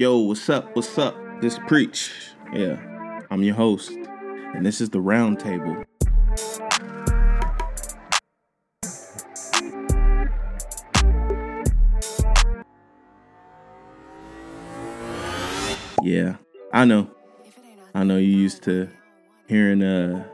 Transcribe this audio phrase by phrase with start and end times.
[0.00, 0.74] Yo, what's up?
[0.74, 1.14] What's up?
[1.42, 2.10] This preach.
[2.54, 5.76] Yeah, I'm your host, and this is the round table.
[16.02, 16.36] Yeah,
[16.72, 17.10] I know.
[17.94, 18.88] I know you used to
[19.48, 20.26] hearing uh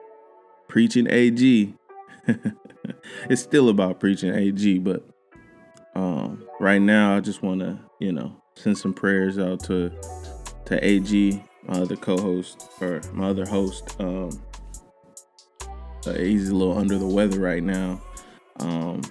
[0.69, 1.75] preaching AG.
[3.29, 5.05] it's still about preaching AG, but
[5.97, 9.93] um right now I just want to, you know, send some prayers out to
[10.67, 13.97] to AG, my other co-host or my other host.
[14.01, 14.31] Um
[16.07, 18.01] uh, he's a little under the weather right now.
[18.61, 19.03] Um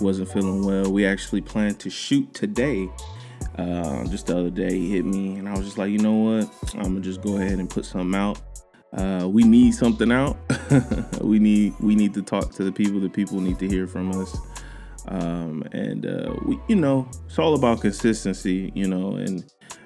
[0.00, 0.92] wasn't feeling well.
[0.92, 2.88] We actually planned to shoot today
[3.58, 6.12] uh, just the other day, he hit me, and I was just like, you know
[6.12, 6.74] what?
[6.74, 8.40] I'm gonna just go ahead and put something out.
[8.92, 10.36] Uh, we need something out.
[11.20, 13.00] we need we need to talk to the people.
[13.00, 14.36] The people need to hear from us.
[15.08, 19.44] Um, and uh, we, you know, it's all about consistency, you know, and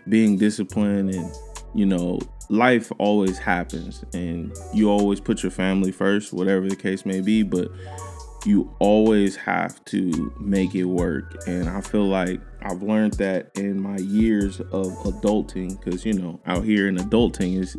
[0.08, 1.14] being disciplined.
[1.14, 1.32] And
[1.74, 7.04] you know, life always happens, and you always put your family first, whatever the case
[7.04, 7.42] may be.
[7.42, 7.70] But
[8.46, 11.36] you always have to make it work.
[11.46, 16.40] And I feel like I've learned that in my years of adulting, because you know,
[16.46, 17.74] out here in adulting is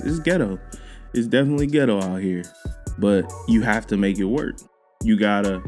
[0.00, 0.58] it's, ghetto.
[1.12, 2.44] It's definitely ghetto out here,
[2.98, 4.56] but you have to make it work.
[5.02, 5.62] You gotta,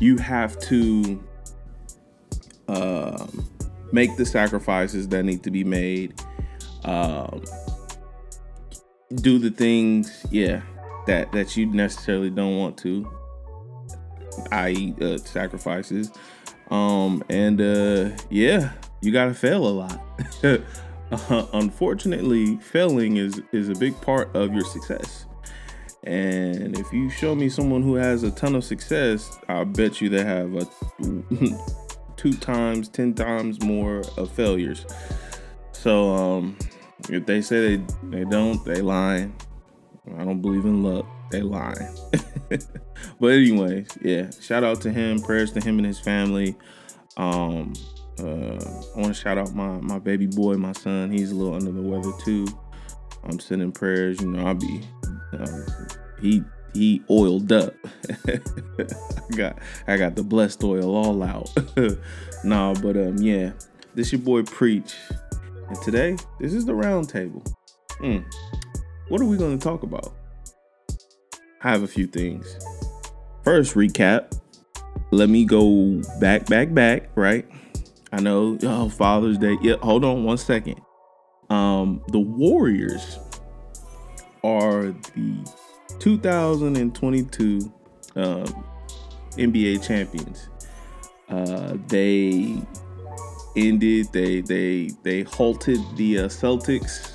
[0.00, 1.22] you have to
[2.68, 3.48] um,
[3.92, 6.20] make the sacrifices that need to be made.
[6.84, 7.44] Um,
[9.16, 10.62] do the things, yeah,
[11.06, 13.06] that that you necessarily don't want to
[14.52, 16.10] i.e., uh, sacrifices.
[16.70, 20.00] Um, and uh, yeah, you gotta fail a lot.
[20.42, 25.26] uh, unfortunately, failing is is a big part of your success.
[26.04, 30.08] And if you show me someone who has a ton of success, I bet you
[30.08, 30.66] they have a
[32.16, 34.86] two times, ten times more of failures.
[35.72, 36.58] So um,
[37.08, 39.34] if they say they, they don't, they lying.
[40.16, 41.06] I don't believe in luck.
[41.30, 41.94] They lying.
[43.20, 44.30] but anyways, yeah.
[44.40, 45.20] Shout out to him.
[45.20, 46.56] Prayers to him and his family.
[47.16, 47.74] Um,
[48.18, 48.58] uh,
[48.96, 51.10] I want to shout out my my baby boy, my son.
[51.10, 52.46] He's a little under the weather too.
[53.28, 54.20] I'm sending prayers.
[54.20, 54.82] You know, I'll be.
[55.32, 55.66] Um,
[56.20, 56.42] he
[56.74, 57.74] he oiled up.
[58.26, 61.50] I got I got the blessed oil all out.
[62.44, 63.52] nah, but um yeah,
[63.94, 64.94] this your boy preach,
[65.68, 67.42] and today this is the round table.
[68.00, 68.24] Mm.
[69.08, 70.12] What are we going to talk about?
[71.62, 72.58] I have a few things.
[73.42, 74.38] First, recap.
[75.10, 77.48] Let me go back, back, back, right?
[78.12, 79.56] I know, oh, Father's Day.
[79.62, 80.80] Yeah, hold on one second.
[81.50, 83.18] Um, the Warriors
[84.44, 85.50] are the
[85.98, 87.72] 2022
[88.16, 88.64] um,
[89.36, 90.48] NBA champions.
[91.28, 92.56] Uh, they
[93.56, 94.12] ended.
[94.12, 97.14] They they they halted the uh, Celtics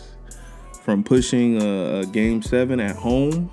[0.84, 3.52] from pushing a, a game seven at home.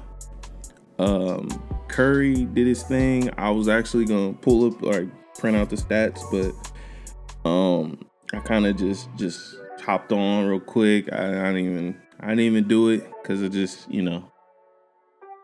[0.99, 1.49] Um,
[1.89, 3.31] Curry did his thing.
[3.39, 7.99] I was actually gonna pull up or print out the stats, but um,
[8.35, 9.57] I kind of just just
[9.91, 11.13] hopped on real quick.
[11.13, 14.31] I, I, didn't even I didn't even do it because it just you know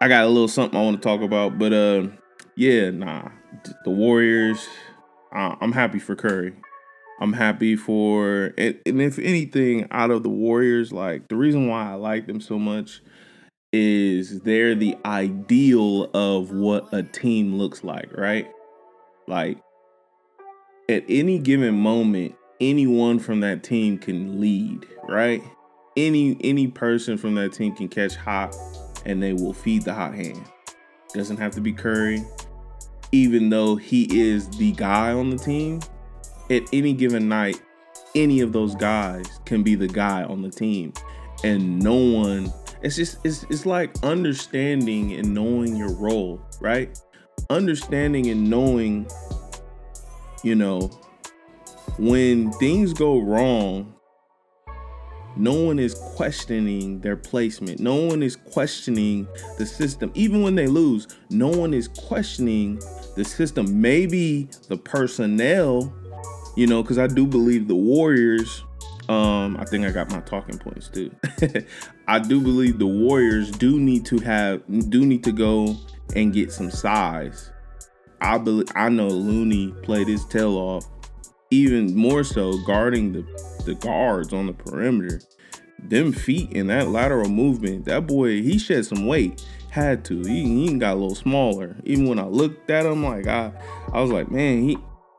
[0.00, 1.58] I got a little something I want to talk about.
[1.58, 2.06] But uh,
[2.54, 3.28] yeah, nah,
[3.84, 4.68] the Warriors.
[5.32, 6.54] I'm happy for Curry.
[7.20, 11.90] I'm happy for and, and if anything out of the Warriors, like the reason why
[11.90, 13.02] I like them so much
[13.72, 18.48] is they're the ideal of what a team looks like, right?
[19.26, 19.58] Like
[20.88, 25.42] at any given moment, anyone from that team can lead, right?
[25.96, 28.54] Any any person from that team can catch hot
[29.04, 30.42] and they will feed the hot hand.
[31.14, 32.22] Doesn't have to be Curry.
[33.12, 35.80] Even though he is the guy on the team,
[36.50, 37.60] at any given night,
[38.14, 40.92] any of those guys can be the guy on the team.
[41.44, 42.52] And no one
[42.82, 46.98] it's just it's it's like understanding and knowing your role, right?
[47.50, 49.08] Understanding and knowing,
[50.42, 50.90] you know,
[51.98, 53.94] when things go wrong,
[55.36, 57.78] no one is questioning their placement.
[57.80, 59.28] No one is questioning
[59.58, 60.10] the system.
[60.14, 62.80] Even when they lose, no one is questioning
[63.16, 63.80] the system.
[63.80, 65.92] Maybe the personnel
[66.56, 68.64] you know, because I do believe the Warriors.
[69.08, 71.14] Um, I think I got my talking points too.
[72.08, 75.76] I do believe the Warriors do need to have do need to go
[76.16, 77.52] and get some size.
[78.20, 80.84] I believe I know Looney played his tail off,
[81.50, 83.24] even more so guarding the
[83.64, 85.20] the guards on the perimeter.
[85.78, 89.44] Them feet and that lateral movement, that boy he shed some weight.
[89.70, 90.22] Had to.
[90.22, 91.76] He, he got a little smaller.
[91.84, 93.52] Even when I looked at him, like I,
[93.92, 94.78] I was like, man, he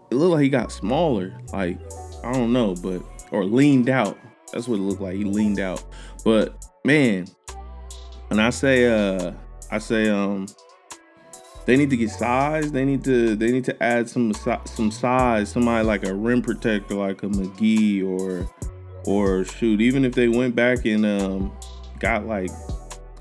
[0.09, 1.33] it looked like he got smaller.
[1.53, 1.79] Like
[2.24, 4.18] I don't know, but or leaned out.
[4.51, 5.15] That's what it looked like.
[5.15, 5.83] He leaned out.
[6.24, 7.27] But man,
[8.29, 9.33] and I say uh
[9.71, 10.47] I say um
[11.68, 12.72] they need to get size.
[12.72, 15.50] They need to they need to add some some size.
[15.50, 18.50] Somebody like a rim protector, like a McGee, or
[19.06, 21.52] or shoot, even if they went back and um
[22.00, 22.50] got like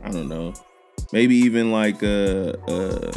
[0.05, 0.55] I don't know,
[1.13, 3.13] maybe even like a, a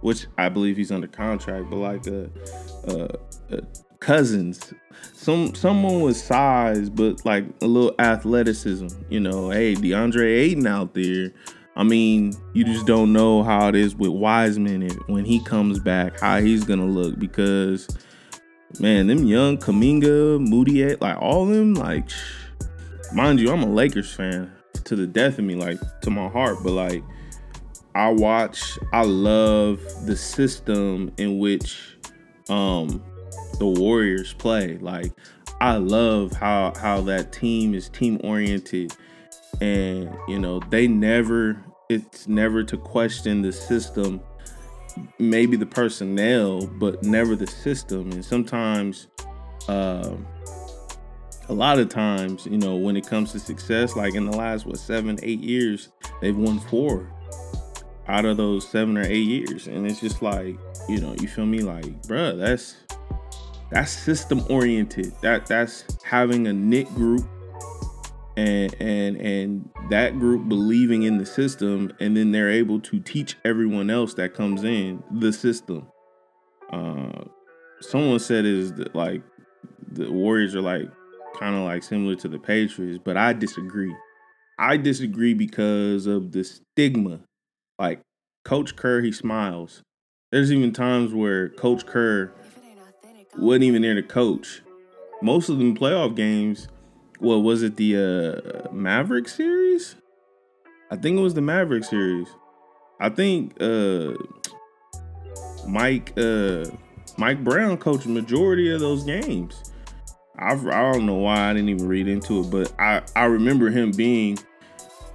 [0.00, 2.30] which I believe he's under contract, but like a,
[2.84, 3.62] a, a
[3.98, 4.72] Cousins,
[5.12, 8.88] some someone with size but like a little athleticism.
[9.10, 11.32] You know, hey, DeAndre Ayton out there
[11.80, 16.20] I mean, you just don't know how it is with Wiseman when he comes back,
[16.20, 17.88] how he's gonna look because
[18.78, 22.06] man, them young Kuminga, Moody, like all of them, like
[23.14, 24.52] mind you, I'm a Lakers fan
[24.84, 27.02] to the death of me, like to my heart, but like
[27.94, 31.96] I watch, I love the system in which
[32.50, 33.02] um
[33.58, 34.76] the Warriors play.
[34.76, 35.12] Like
[35.62, 38.94] I love how how that team is team oriented
[39.62, 44.20] and you know they never it's never to question the system
[45.18, 48.10] maybe the personnel but never the system.
[48.12, 49.08] And sometimes
[49.68, 50.16] uh,
[51.48, 54.66] a lot of times you know when it comes to success like in the last
[54.66, 55.88] what seven eight years
[56.20, 57.12] they've won four
[58.08, 59.66] out of those seven or eight years.
[59.66, 60.56] And it's just like
[60.88, 61.60] you know you feel me?
[61.60, 62.76] Like bruh that's
[63.70, 67.26] that's system oriented that that's having a knit group
[68.40, 73.36] and and and that group believing in the system and then they're able to teach
[73.44, 75.86] everyone else that comes in the system.
[76.72, 77.24] Uh
[77.80, 79.22] someone said is that like
[79.92, 80.88] the warriors are like
[81.38, 83.94] kind of like similar to the patriots but i disagree.
[84.58, 87.20] I disagree because of the stigma.
[87.78, 88.00] Like
[88.44, 89.82] coach kerr he smiles.
[90.30, 92.32] There's even times where coach kerr
[93.36, 94.62] wasn't even there to coach.
[95.22, 96.68] Most of them playoff games
[97.20, 99.96] what was it the uh Maverick series?
[100.90, 102.28] I think it was the Maverick series.
[103.00, 104.14] I think uh
[105.68, 106.66] Mike uh
[107.16, 109.72] Mike Brown coached majority of those games.
[110.38, 113.70] I I don't know why I didn't even read into it, but I I remember
[113.70, 114.38] him being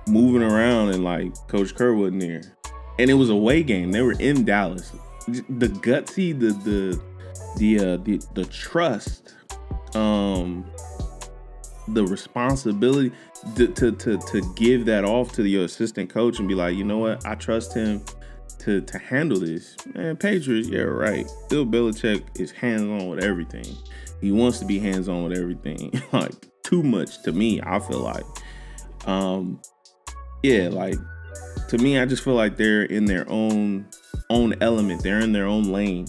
[0.08, 2.44] moving around and like Coach Kerr wasn't there,
[3.00, 3.92] and it was a away game.
[3.92, 4.92] They were in Dallas.
[5.28, 7.02] The gutsy, the the
[7.58, 9.34] the uh, the the trust
[9.96, 10.66] um
[11.88, 13.12] the responsibility
[13.56, 16.84] to, to, to to give that off to your assistant coach and be like, you
[16.84, 18.04] know what, I trust him
[18.60, 19.76] to to handle this.
[19.94, 21.26] Man, Patriots, yeah, right.
[21.50, 23.66] Bill Belichick is hands on with everything.
[24.22, 26.02] He wants to be hands on with everything.
[26.12, 26.34] like
[26.64, 28.26] too much to me, I feel like.
[29.06, 29.62] Um,
[30.42, 30.96] yeah, like
[31.70, 33.88] to me, I just feel like they're in their own
[34.30, 35.04] own element.
[35.04, 36.08] They're in their own lane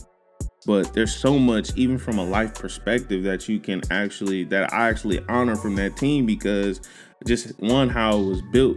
[0.66, 4.88] but there's so much even from a life perspective that you can actually that I
[4.88, 6.80] actually honor from that team because
[7.24, 8.76] just one how it was built.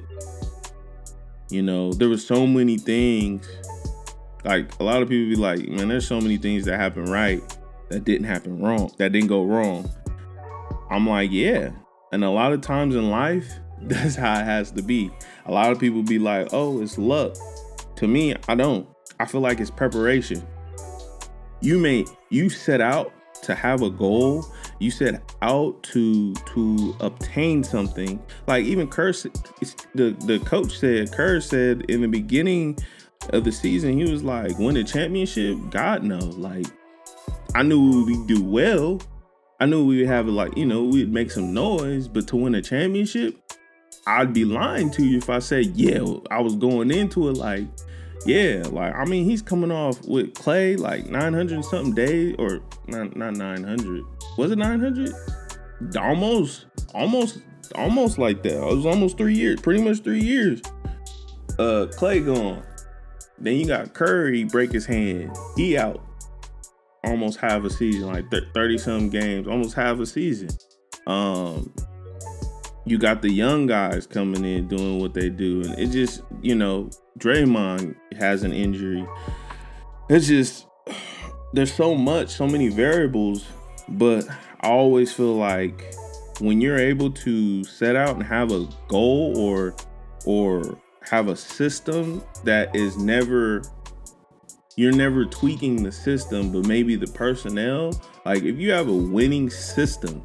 [1.50, 3.50] You know there were so many things
[4.46, 7.42] like a lot of people be like man there's so many things that happen right
[7.90, 9.90] that didn't happen wrong that didn't go wrong.
[10.92, 11.72] I'm like yeah.
[12.12, 13.52] And a lot of times in life
[13.82, 15.10] that's how it has to be.
[15.48, 17.36] A lot of people be like oh it's luck.
[17.96, 18.88] To me i don't.
[19.20, 20.46] I feel like it's preparation
[21.62, 23.14] you may you set out
[23.44, 24.46] to have a goal.
[24.80, 28.22] You set out to to obtain something.
[28.48, 29.24] Like even curse
[29.96, 32.78] the the coach said Kerr said in the beginning
[33.30, 35.58] of the season he was like win the championship?
[35.70, 36.18] God no.
[36.18, 36.68] Like
[37.56, 39.02] i knew we'd do well.
[39.60, 42.56] I knew we would have like you know we'd make some noise but to win
[42.56, 43.36] a championship
[44.08, 46.02] i'd be lying to you if i said yeah
[46.32, 47.68] i was going into it like
[48.26, 53.16] yeah, like I mean, he's coming off with Klay like 900 something days, or not
[53.16, 54.04] not 900.
[54.38, 55.14] Was it 900?
[55.98, 57.40] Almost, almost,
[57.76, 58.58] almost like that.
[58.58, 60.62] It was almost three years, pretty much three years.
[61.58, 62.64] Uh, Klay gone.
[63.38, 65.36] Then you got Curry break his hand.
[65.56, 66.02] He out.
[67.06, 70.50] Almost half a season, like 30 some games, almost half a season.
[71.08, 71.74] Um,
[72.86, 76.56] you got the young guys coming in doing what they do, and it just you
[76.56, 79.08] know Draymond has an injury.
[80.10, 80.66] It's just
[81.54, 83.46] there's so much, so many variables,
[83.88, 84.28] but
[84.62, 85.94] I always feel like
[86.40, 89.76] when you're able to set out and have a goal or
[90.26, 93.62] or have a system that is never
[94.76, 97.92] you're never tweaking the system but maybe the personnel
[98.26, 100.24] like if you have a winning system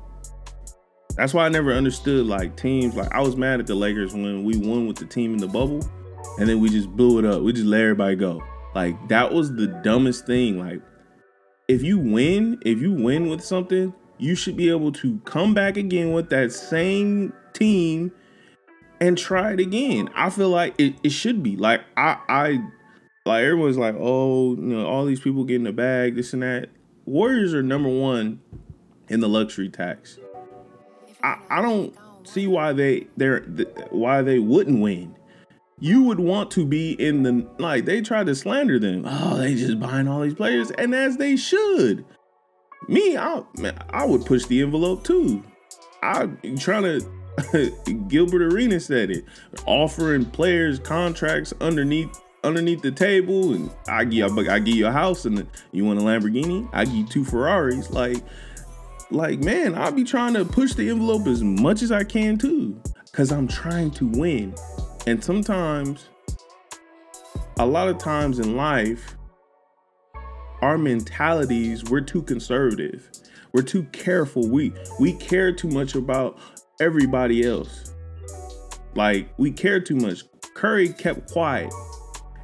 [1.16, 2.94] that's why I never understood like teams.
[2.96, 5.48] Like I was mad at the Lakers when we won with the team in the
[5.48, 5.80] bubble,
[6.38, 7.42] and then we just blew it up.
[7.42, 8.42] We just let everybody go.
[8.74, 10.58] Like that was the dumbest thing.
[10.58, 10.80] Like
[11.68, 15.76] if you win, if you win with something, you should be able to come back
[15.76, 18.12] again with that same team
[19.00, 20.08] and try it again.
[20.14, 21.56] I feel like it, it should be.
[21.56, 22.64] Like I I
[23.24, 26.68] like everyone's like, oh, you know, all these people getting the bag, this and that.
[27.06, 28.40] Warriors are number one
[29.08, 30.18] in the luxury tax.
[31.24, 33.40] I, I don't see why they they're
[33.90, 35.16] why they wouldn't win.
[35.80, 39.04] You would want to be in the like they tried to slander them.
[39.06, 42.04] Oh, they just buying all these players, and as they should.
[42.86, 45.42] Me, I man, I would push the envelope too.
[46.02, 46.26] I
[46.58, 47.00] trying
[47.52, 49.24] to Gilbert Arenas said it,
[49.66, 55.24] offering players contracts underneath underneath the table, and I give I give you a house,
[55.24, 57.90] and you want a Lamborghini, I give you two Ferraris.
[57.90, 58.18] Like,
[59.10, 62.80] like man, I'll be trying to push the envelope as much as I can too,
[63.12, 64.54] cause I'm trying to win.
[65.06, 66.08] And sometimes,
[67.58, 69.16] a lot of times in life,
[70.62, 73.10] our mentalities we're too conservative.
[73.52, 74.48] We're too careful.
[74.48, 76.38] We we care too much about
[76.80, 77.92] everybody else.
[78.94, 80.24] Like we care too much.
[80.54, 81.72] Curry kept quiet.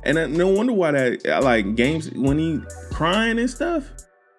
[0.02, 3.90] And no wonder why that like games when he crying and stuff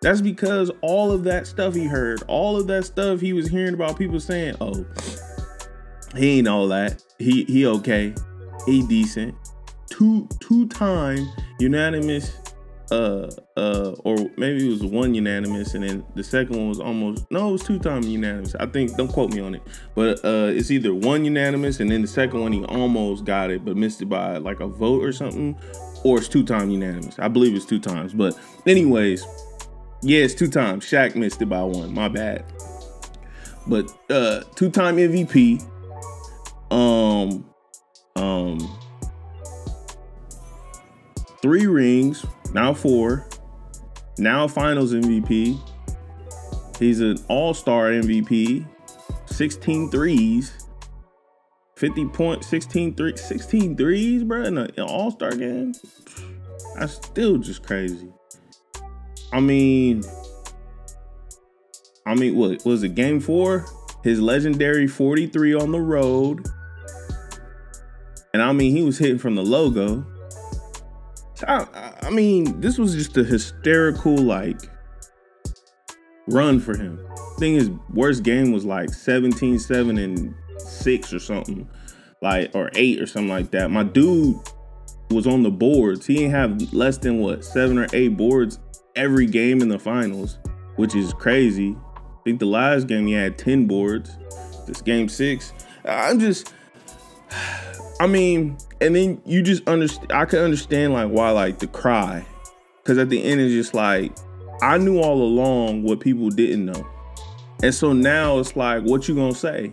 [0.01, 3.73] that's because all of that stuff he heard all of that stuff he was hearing
[3.73, 4.85] about people saying oh
[6.15, 7.01] he ain't all that.
[7.19, 8.13] He he okay.
[8.65, 9.35] He decent.
[9.89, 11.27] Two two time
[11.59, 12.37] unanimous
[12.91, 17.25] uh uh or maybe it was one unanimous and then the second one was almost
[17.31, 18.55] no it was two times unanimous.
[18.55, 19.61] I think don't quote me on it.
[19.95, 23.63] But uh it's either one unanimous and then the second one he almost got it
[23.63, 25.57] but missed it by like a vote or something
[26.03, 27.17] or it's two times unanimous.
[27.19, 28.13] I believe it's two times.
[28.13, 29.25] But anyways
[30.01, 32.45] yeah it's two times Shaq missed it by one my bad
[33.67, 35.61] but uh two-time mvp
[36.71, 37.45] um
[38.15, 38.79] um
[41.41, 43.25] three rings now four,
[44.17, 45.59] now finals MVP.
[46.77, 48.67] He's an all star MVP,
[49.27, 50.67] 16 threes,
[51.75, 55.73] 50 point, 16, three, 16 threes, bro, in an all star game.
[56.75, 58.11] That's still just crazy.
[59.33, 60.03] I mean,
[62.05, 62.95] I mean, what was it?
[62.95, 63.65] Game four,
[64.03, 66.47] his legendary 43 on the road.
[68.33, 70.05] And I mean, he was hitting from the logo.
[71.47, 74.59] I, I mean, this was just a hysterical like
[76.27, 76.99] run for him.
[77.39, 81.69] Thing his worst game was like 17, 7, and 6 or something.
[82.21, 83.71] Like, or 8 or something like that.
[83.71, 84.37] My dude
[85.09, 86.05] was on the boards.
[86.05, 88.59] He didn't have less than what, seven or eight boards
[88.95, 90.37] every game in the finals,
[90.75, 91.75] which is crazy.
[91.95, 94.17] I think the last game he had 10 boards.
[94.67, 95.53] This game six.
[95.85, 96.53] I'm just
[98.01, 100.11] I mean, and then you just understand.
[100.11, 102.25] I can understand like why like the cry,
[102.77, 104.11] because at the end it's just like
[104.61, 106.87] I knew all along what people didn't know,
[107.61, 109.71] and so now it's like, what you gonna say?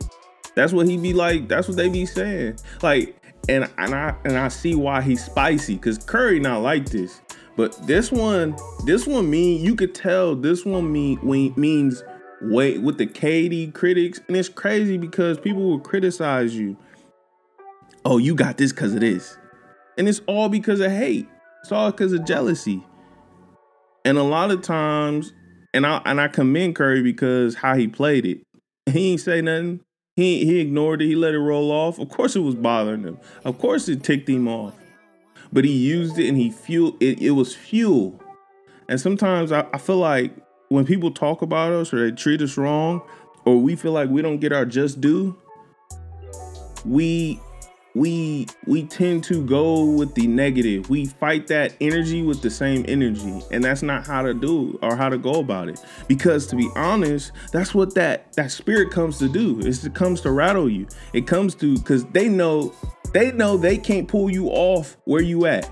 [0.55, 1.49] That's what he be like.
[1.49, 2.59] That's what they be saying.
[2.83, 3.17] Like,
[3.49, 7.23] and and I and I see why he's spicy, because Curry not like this.
[7.59, 11.19] But this one, this one mean you could tell this one mean
[11.57, 12.03] means
[12.41, 16.79] wait with the KD critics, and it's crazy because people will criticize you
[18.05, 19.37] oh, you got this because of this.
[19.99, 21.29] And it's all because of hate.
[21.63, 22.83] It's all because of jealousy.
[24.05, 25.33] And a lot of times,
[25.75, 28.39] and I and I commend Curry because how he played it.
[28.87, 29.81] He ain't say nothing.
[30.17, 31.07] He he ignored it.
[31.07, 31.99] He let it roll off.
[31.99, 33.19] Of course, it was bothering him.
[33.45, 34.75] Of course, it ticked him off.
[35.53, 37.21] But he used it and he fuel it.
[37.21, 38.21] It was fuel.
[38.89, 40.35] And sometimes I, I feel like
[40.69, 43.03] when people talk about us or they treat us wrong,
[43.45, 45.37] or we feel like we don't get our just due,
[46.85, 47.41] we
[47.95, 50.89] we we tend to go with the negative.
[50.89, 54.95] We fight that energy with the same energy, and that's not how to do or
[54.97, 55.81] how to go about it.
[56.07, 59.59] Because to be honest, that's what that that spirit comes to do.
[59.61, 60.87] Is it comes to rattle you.
[61.13, 62.73] It comes to because they know
[63.13, 65.71] they know they can't pull you off where you at.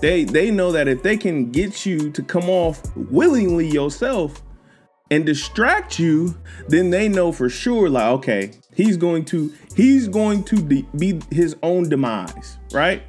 [0.00, 4.42] They they know that if they can get you to come off willingly yourself
[5.10, 6.36] and distract you,
[6.68, 11.20] then they know for sure like okay, He's going to he's going to de- be
[11.30, 13.02] his own demise, right?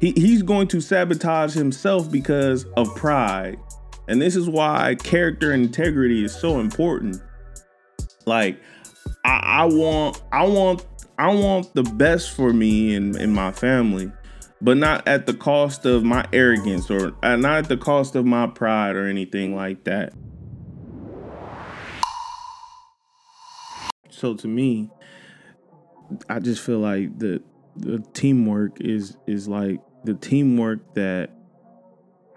[0.00, 3.58] He, he's going to sabotage himself because of pride.
[4.08, 7.22] And this is why character integrity is so important.
[8.26, 8.60] Like
[9.24, 10.84] I, I want I want
[11.18, 14.12] I want the best for me and, and my family,
[14.60, 18.24] but not at the cost of my arrogance or uh, not at the cost of
[18.24, 20.12] my pride or anything like that.
[24.18, 24.90] so to me,
[26.28, 27.42] I just feel like the
[27.76, 31.30] the teamwork is is like the teamwork that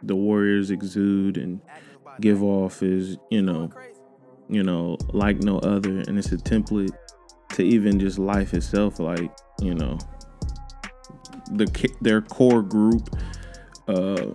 [0.04, 1.62] the Warriors exude and
[2.20, 3.72] give off is, you know,
[4.50, 6.96] you know, like no other, and it's a template
[7.54, 9.00] to even just life itself.
[9.00, 9.98] Like you know,
[11.52, 13.10] the their core group.
[13.88, 14.34] Uh,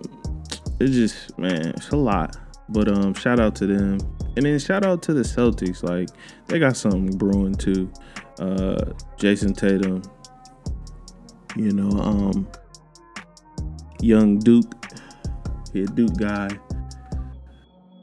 [0.79, 2.37] it's just man, it's a lot.
[2.69, 3.99] But um, shout out to them,
[4.35, 5.83] and then shout out to the Celtics.
[5.83, 6.09] Like
[6.47, 7.91] they got something brewing too.
[8.39, 10.03] Uh, Jayson Tatum,
[11.55, 12.47] you know, um,
[13.99, 14.71] young Duke,
[15.73, 16.49] he a Duke guy.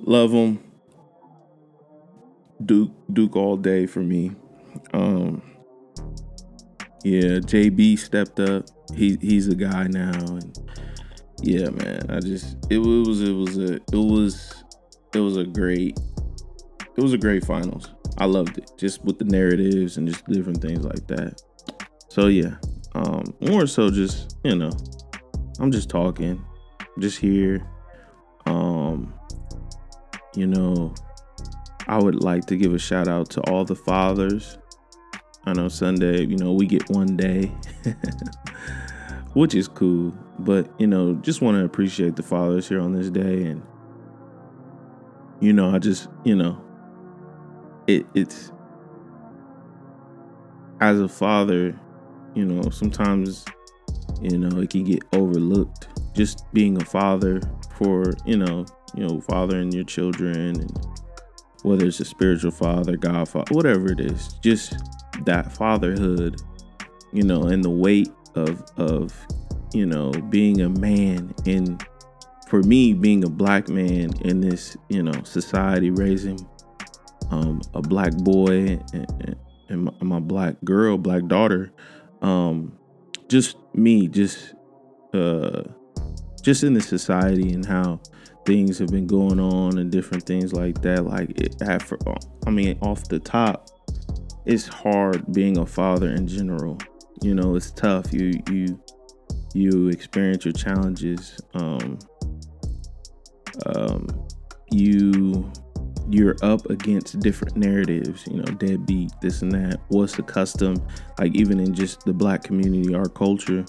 [0.01, 0.59] Love him.
[2.65, 4.33] Duke, Duke all day for me.
[4.93, 5.43] Um,
[7.05, 8.67] yeah, JB stepped up.
[8.95, 10.59] He he's a guy now, and
[11.43, 12.07] yeah, man.
[12.11, 14.65] I just it was it was a it was
[15.15, 15.99] it was a great
[16.97, 17.91] it was a great finals.
[18.19, 21.43] I loved it just with the narratives and just different things like that.
[22.09, 22.57] So yeah,
[22.95, 24.71] um, more so just you know,
[25.59, 26.45] I'm just talking,
[26.99, 27.67] just here.
[28.47, 29.13] Um,
[30.37, 30.95] you know,
[31.87, 34.59] I would like to give a shout out to all the fathers.
[35.47, 37.53] I know Sunday, you know, we get one day,
[39.35, 40.13] which is cool.
[40.39, 43.45] But, you know, just want to appreciate the fathers here on this day.
[43.45, 43.63] And,
[45.41, 46.63] you know, I just, you know,
[47.87, 48.53] it, it's
[50.81, 51.79] as a father,
[52.35, 53.45] you know, sometimes,
[54.23, 55.89] you know, it can get overlooked.
[56.15, 57.41] Just being a father
[57.77, 58.65] for, you know,
[58.97, 60.87] you know, fathering your children and
[61.63, 64.75] whether it's a spiritual father, God father, whatever it is, just
[65.27, 66.41] that fatherhood,
[67.13, 69.15] you know, and the weight of of
[69.73, 71.85] you know being a man and
[72.49, 76.39] for me being a black man in this you know society raising
[77.31, 79.37] um, a black boy and,
[79.69, 81.73] and my, black girl black daughter
[82.23, 82.77] um,
[83.29, 84.55] just me just
[85.15, 85.63] uh,
[86.43, 88.01] just in the society and how
[88.45, 91.05] things have been going on and different things like that.
[91.05, 91.57] Like it
[92.47, 93.71] I mean, off the top,
[94.47, 96.79] it's hard being a father in general.
[97.23, 98.13] You know, it's tough.
[98.13, 98.81] You you
[99.55, 101.41] you experience your challenges.
[101.55, 101.99] Um,
[103.67, 104.09] um,
[104.71, 105.51] you
[106.11, 108.27] you're up against different narratives.
[108.27, 109.81] You know, deadbeat, this and that.
[109.89, 110.77] What's the custom?
[111.19, 113.65] Like even in just the black community, our culture,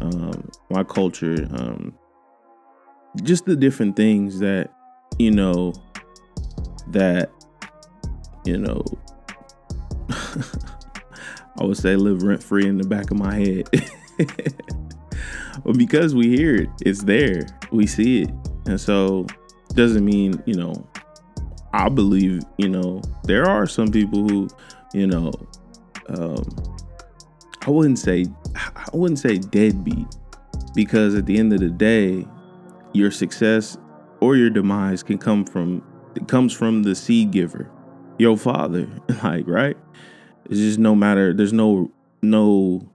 [0.00, 1.46] um, my culture.
[1.52, 1.96] Um,
[3.22, 4.70] just the different things that
[5.18, 5.72] you know
[6.88, 7.30] that
[8.44, 8.84] you know
[11.60, 13.68] I would say live rent free in the back of my head.
[15.64, 17.46] but because we hear it, it's there.
[17.72, 18.30] We see it.
[18.66, 19.26] And so
[19.74, 20.86] doesn't mean, you know,
[21.72, 24.48] I believe, you know, there are some people who,
[24.92, 25.32] you know,
[26.08, 26.44] um
[27.66, 30.06] I wouldn't say I wouldn't say deadbeat
[30.74, 32.26] because at the end of the day,
[32.92, 33.76] your success
[34.20, 35.82] or your demise can come from
[36.14, 37.70] it comes from the seed giver
[38.18, 38.88] your father
[39.22, 39.76] like right
[40.50, 41.90] it's just no matter there's no
[42.22, 42.86] no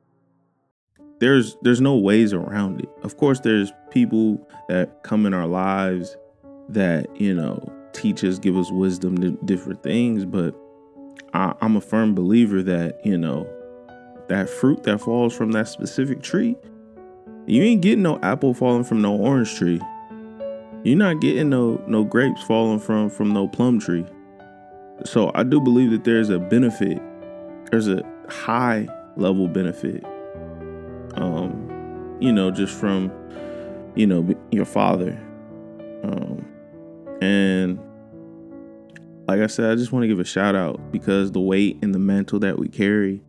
[1.20, 6.16] there's there's no ways around it of course there's people that come in our lives
[6.70, 10.56] that you know teach us give us wisdom different things but
[11.34, 13.48] I, i'm a firm believer that you know
[14.30, 16.56] that fruit that falls from that specific tree
[17.48, 19.82] you ain't getting no apple falling from no orange tree.
[20.84, 24.06] You're not getting no no grapes falling from from no plum tree.
[25.06, 27.02] So I do believe that there's a benefit.
[27.72, 30.04] There's a high level benefit.
[31.16, 33.12] Um, you know, just from
[33.96, 35.20] you know your father.
[36.04, 36.46] Um,
[37.22, 37.80] and
[39.28, 41.94] like I said, I just want to give a shout out because the weight and
[41.94, 43.22] the mantle that we carry,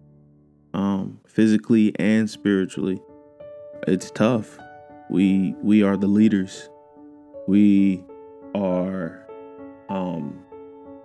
[0.74, 3.00] um, physically and spiritually,
[3.86, 4.58] it's tough.
[5.10, 6.68] We we are the leaders.
[7.46, 8.04] We
[8.54, 9.26] are
[9.88, 10.42] um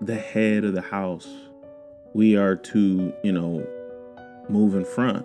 [0.02, 1.28] the head of the house.
[2.18, 3.64] We are to, you know,
[4.50, 5.24] move in front.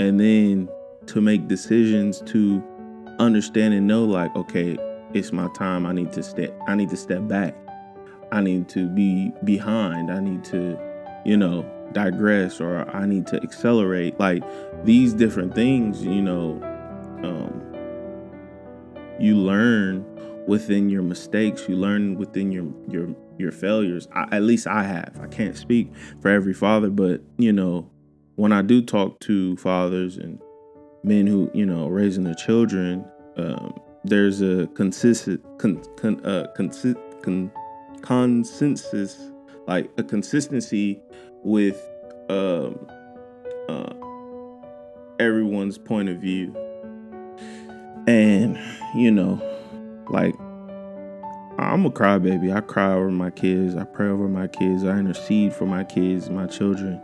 [0.00, 0.68] And then
[1.06, 2.60] to make decisions to
[3.20, 4.76] understand and know like, okay,
[5.14, 5.86] it's my time.
[5.86, 7.54] I need to step I need to step back.
[8.32, 10.10] I need to be behind.
[10.10, 10.76] I need to,
[11.24, 14.18] you know, digress or I need to accelerate.
[14.18, 14.42] Like
[14.84, 16.60] these different things, you know,
[17.22, 17.62] um,
[19.20, 20.04] you learn
[20.46, 24.08] within your mistakes you learn within your your your failures.
[24.14, 25.18] I, at least i have.
[25.20, 27.90] I can't speak for every father but you know
[28.36, 30.40] when i do talk to fathers and
[31.02, 33.04] men who you know raising their children
[33.36, 37.50] um, there's a consistent con, con, uh, consi- con,
[38.00, 39.30] consensus
[39.66, 41.00] like a consistency
[41.42, 41.80] with
[42.28, 42.86] um,
[43.68, 43.92] uh,
[45.18, 46.54] everyone's point of view.
[48.06, 48.58] And,
[48.94, 49.40] you know,
[50.10, 50.34] like
[51.58, 52.54] I'm a crybaby.
[52.54, 53.76] I cry over my kids.
[53.76, 54.84] I pray over my kids.
[54.84, 57.00] I intercede for my kids, my children.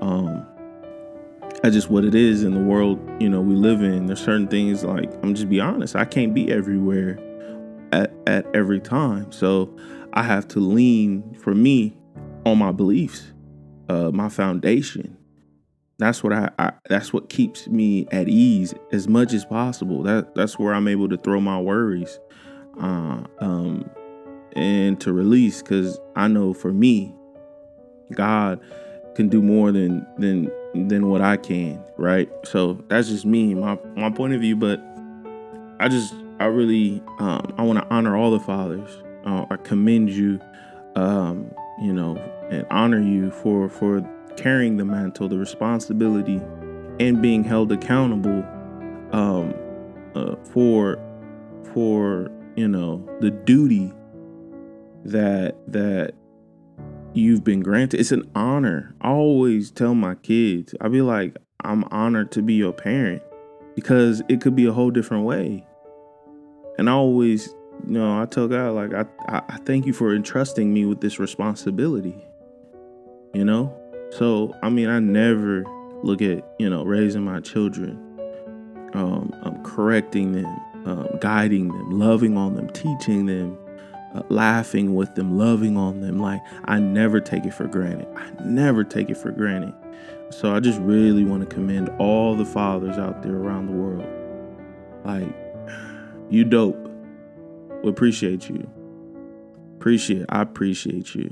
[0.00, 0.46] Um,
[1.62, 4.06] that's just what it is in the world, you know, we live in.
[4.06, 7.18] There's certain things like I'm just be honest, I can't be everywhere
[7.92, 9.32] at, at every time.
[9.32, 9.74] So
[10.12, 11.96] I have to lean for me
[12.44, 13.32] on my beliefs,
[13.88, 15.16] uh, my foundation.
[15.98, 20.02] That's what I, I, that's what keeps me at ease as much as possible.
[20.02, 22.18] That that's where I'm able to throw my worries
[22.80, 23.90] uh, um,
[24.54, 27.14] and to release because I know for me,
[28.12, 28.60] God
[29.14, 30.50] can do more than than
[30.88, 32.28] than what I can, right?
[32.44, 34.56] So that's just me, my my point of view.
[34.56, 34.80] But
[35.80, 38.90] I just I really um, I want to honor all the fathers.
[39.24, 40.40] Uh, I commend you,
[40.96, 42.16] um, you know,
[42.50, 44.02] and honor you for for
[44.36, 46.40] carrying the mantle, the responsibility,
[47.00, 48.44] and being held accountable
[49.12, 49.54] um,
[50.14, 50.98] uh, for
[51.72, 53.92] for you know the duty
[55.04, 56.14] that that
[57.14, 58.00] you've been granted.
[58.00, 58.94] It's an honor.
[59.00, 63.22] I always tell my kids, I be like, I'm honored to be your parent
[63.74, 65.64] because it could be a whole different way.
[66.76, 67.54] And I always,
[67.86, 71.00] you know, I tell God, like, I, I, I thank you for entrusting me with
[71.00, 72.16] this responsibility,
[73.32, 73.72] you know?
[74.10, 75.64] So, I mean, I never
[76.02, 77.98] look at, you know, raising my children,
[78.92, 83.58] um, um correcting them, um, guiding them, loving on them, teaching them,
[84.14, 86.18] uh, laughing with them, loving on them.
[86.18, 88.08] Like, I never take it for granted.
[88.16, 89.74] I never take it for granted.
[90.30, 94.06] So, I just really want to commend all the fathers out there around the world.
[95.04, 95.34] Like,
[96.30, 96.90] you dope.
[97.82, 98.68] We appreciate you.
[99.76, 101.30] Appreciate, I appreciate you.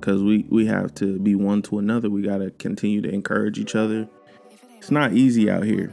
[0.00, 2.08] Cause we we have to be one to another.
[2.08, 4.08] We gotta continue to encourage each other.
[4.76, 5.92] It's not easy out here.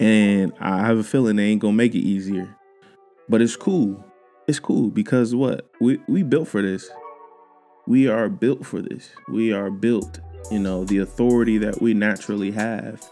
[0.00, 2.54] And I have a feeling they ain't gonna make it easier.
[3.28, 4.04] But it's cool.
[4.46, 5.70] It's cool because what?
[5.80, 6.88] We we built for this.
[7.86, 9.10] We are built for this.
[9.28, 13.02] We are built, you know, the authority that we naturally have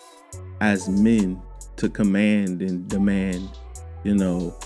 [0.61, 1.40] as men
[1.77, 3.51] to command and demand,
[4.05, 4.57] you know,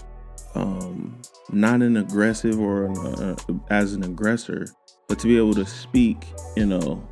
[0.55, 1.21] um
[1.53, 3.37] not an aggressive or an, uh,
[3.71, 4.67] as an aggressor,
[5.09, 7.03] but to be able to speak, you know,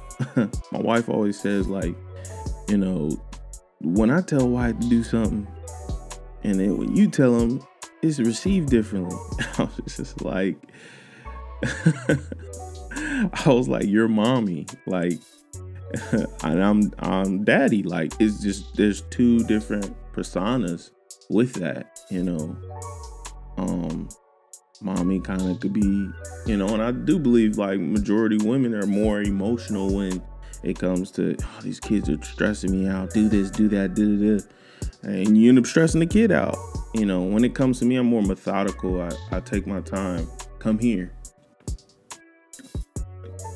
[0.36, 1.94] my wife always says like,
[2.68, 3.10] you know,
[3.84, 5.46] when I tell Wyatt to do something,
[6.42, 7.62] and then when you tell him,
[8.02, 9.16] it's received differently.
[9.58, 10.56] I was just like,
[11.62, 15.20] I was like, your mommy, like,
[16.42, 17.82] and I'm I'm daddy.
[17.82, 20.90] Like, it's just there's two different personas
[21.30, 22.56] with that, you know.
[23.56, 24.08] Um,
[24.80, 26.10] mommy kind of could be,
[26.46, 30.22] you know, and I do believe like majority women are more emotional when
[30.64, 33.10] it comes to oh, these kids are stressing me out.
[33.10, 34.48] Do this, do that, do this,
[35.02, 36.56] and you end up stressing the kid out.
[36.94, 39.00] You know, when it comes to me, I'm more methodical.
[39.00, 40.26] I, I take my time.
[40.58, 41.12] Come here.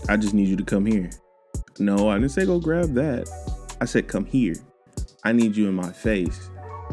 [0.09, 1.11] I just need you to come here.
[1.79, 3.29] No, I didn't say go grab that.
[3.81, 4.55] I said come here.
[5.25, 6.51] I need you in my face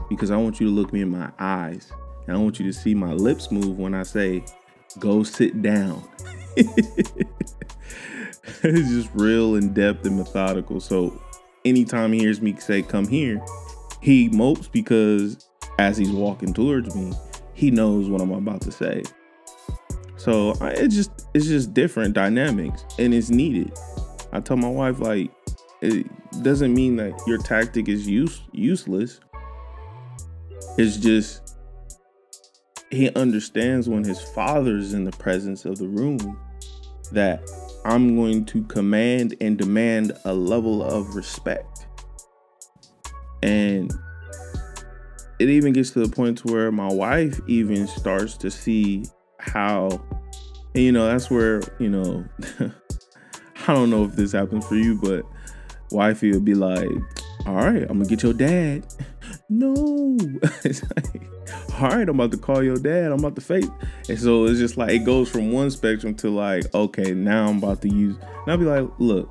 [0.10, 1.92] because I want you to look me in my eyes.
[2.28, 4.44] And I want you to see my lips move when I say
[5.00, 6.08] go sit down.
[8.64, 10.80] it's just real in depth and methodical.
[10.80, 11.22] So
[11.64, 13.44] anytime he hears me say, come here,
[14.02, 15.48] he mopes because
[15.80, 17.14] as he's walking towards me,
[17.54, 19.04] he knows what I'm about to say.
[20.18, 23.72] So it's just it's just different dynamics and it's needed.
[24.32, 25.32] I tell my wife like
[25.82, 26.08] it
[26.44, 29.20] doesn't mean that your tactic is use, useless.
[30.78, 31.56] It's just
[32.92, 36.40] he understands when his father's in the presence of the room
[37.12, 37.48] that
[37.86, 41.86] I'm going to command and demand a level of respect.
[43.44, 43.94] And
[45.40, 49.06] it even gets to the point to where my wife even starts to see
[49.40, 49.90] how
[50.74, 52.26] and you know that's where you know
[53.68, 55.24] i don't know if this happens for you but
[55.92, 56.90] wifey will be like
[57.46, 58.86] all right i'm gonna get your dad
[59.50, 60.18] no
[60.64, 61.22] like,
[61.80, 63.12] all right, I'm about to call your dad.
[63.12, 63.70] I'm about to fake.
[64.10, 67.58] And so it's just like it goes from one spectrum to like, okay, now I'm
[67.58, 68.18] about to use.
[68.18, 69.30] And I'll be like, look,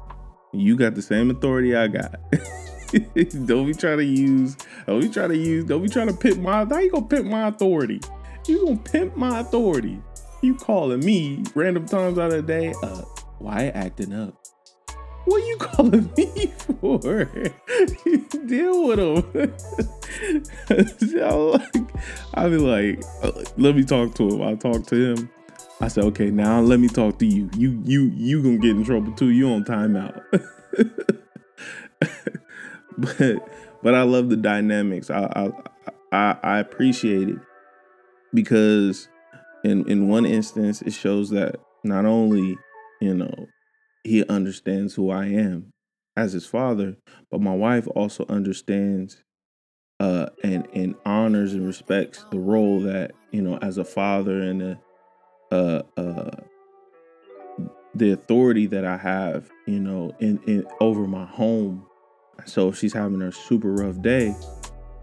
[0.53, 2.21] you got the same authority I got.
[3.47, 4.57] don't be trying to use.
[4.87, 5.65] Don't be trying to use.
[5.65, 6.65] Don't be trying to pimp my.
[6.65, 8.01] How you gonna pimp my authority?
[8.47, 10.01] You gonna pimp my authority?
[10.43, 12.75] You calling me random times out of the day?
[12.83, 13.03] Uh,
[13.41, 14.44] Wyatt acting up?
[15.25, 16.99] What are you calling me for?
[18.47, 19.55] Deal with him.
[20.99, 21.59] so,
[22.35, 24.43] I be like, uh, let me talk to him.
[24.43, 25.31] I talk to him.
[25.81, 27.51] I said, okay, now let me talk to you.
[27.57, 29.31] You you you gonna get in trouble too.
[29.31, 30.23] You on timeout.
[32.99, 33.49] but
[33.83, 35.11] but I love the dynamics.
[35.11, 35.51] I I
[36.13, 37.39] I, I appreciate it
[38.33, 39.09] because
[39.65, 42.57] in in one instance, it shows that not only
[43.01, 43.49] you know
[44.05, 45.71] he understands who I am
[46.17, 46.97] as his father,
[47.31, 49.25] but my wife also understands
[50.01, 54.63] uh, and and honors and respects the role that you know as a father and
[54.63, 54.81] a,
[55.53, 56.31] uh, uh,
[57.95, 61.87] the authority that I have, you know, in, in over my home.
[62.45, 64.35] So she's having a super rough day,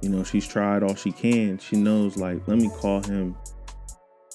[0.01, 1.57] you know, she's tried all she can.
[1.59, 3.35] She knows, like, let me call him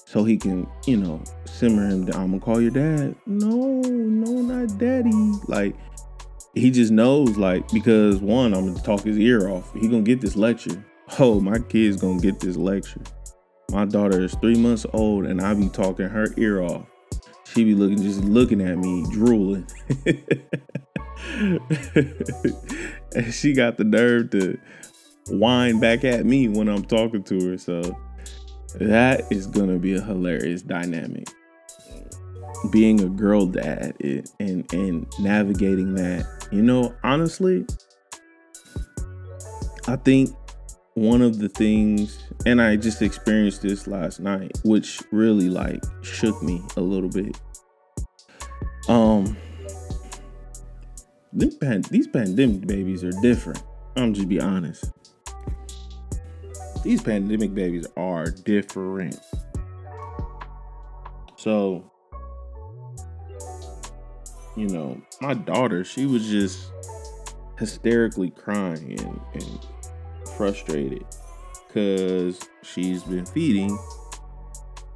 [0.07, 2.21] so he can, you know, simmer him down.
[2.21, 3.13] I'm gonna call your dad.
[3.25, 5.11] No, no, not daddy.
[5.47, 5.75] Like,
[6.55, 9.73] he just knows, like, because one, I'm gonna talk his ear off.
[9.73, 10.81] He gonna get this lecture.
[11.19, 13.01] Oh, my kid's gonna get this lecture.
[13.69, 16.85] My daughter is three months old, and I be talking her ear off.
[17.53, 19.67] She be looking, just looking at me, drooling.
[23.13, 24.57] and she got the nerve to
[25.27, 27.57] whine back at me when I'm talking to her.
[27.57, 27.81] So
[28.79, 31.27] that is gonna be a hilarious dynamic.
[32.71, 33.95] Being a girl dad
[34.39, 37.65] and and navigating that, you know, honestly,
[39.87, 40.35] I think
[40.95, 46.41] one of the things, and I just experienced this last night, which really like shook
[46.41, 47.39] me a little bit.
[48.89, 49.37] Um,
[51.33, 53.61] these pandemic babies are different.
[53.95, 54.85] I'm just be honest.
[56.83, 59.19] These pandemic babies are different.
[61.35, 61.91] So,
[64.55, 66.71] you know, my daughter, she was just
[67.59, 69.67] hysterically crying and, and
[70.35, 71.05] frustrated
[71.67, 73.77] because she's been feeding.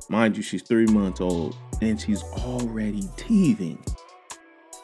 [0.10, 3.84] Mind you, she's three months old and she's already teething.